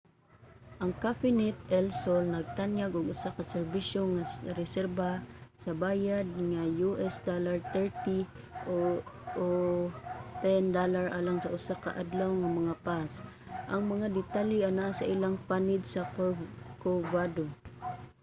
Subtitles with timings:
[0.81, 4.23] ang cafenet el sol nagtanyag og usa ka serbisyo nga
[4.61, 5.09] reserba
[5.63, 6.61] sa bayad nga
[6.97, 8.17] us$30
[9.47, 9.47] o
[10.43, 13.11] $10 alang sa usa ka adlaw nga mga pass;
[13.73, 17.45] ang mga detalye anaa sa ilang panid sa corcovado